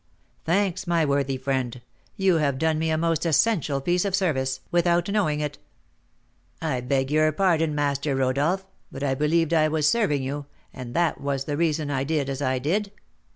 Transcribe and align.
"Thanks, 0.45 0.87
my 0.87 1.05
worthy 1.05 1.37
friend, 1.37 1.79
you 2.17 2.37
have 2.37 2.57
done 2.57 2.79
me 2.79 2.89
a 2.89 2.97
most 2.97 3.23
essential 3.23 3.79
piece 3.79 4.03
of 4.03 4.15
service, 4.15 4.61
without 4.71 5.07
knowing 5.09 5.41
it." 5.41 5.59
"I 6.59 6.81
beg 6.81 7.11
your 7.11 7.31
pardon, 7.33 7.75
Master 7.75 8.15
Rodolph, 8.15 8.65
but 8.91 9.03
I 9.03 9.13
believed 9.13 9.53
I 9.53 9.67
was 9.67 9.87
serving 9.87 10.23
you, 10.23 10.47
and 10.73 10.95
that 10.95 11.21
was 11.21 11.43
the 11.43 11.55
reason 11.55 11.91
I 11.91 12.03
did 12.03 12.31
as 12.31 12.41
I 12.41 12.57
did." 12.57 12.91